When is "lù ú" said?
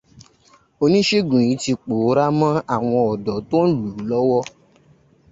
3.77-4.05